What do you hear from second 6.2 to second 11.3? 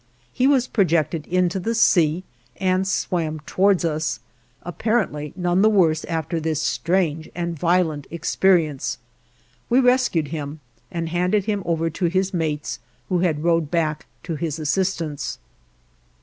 this strange and violent experience. We rescued him and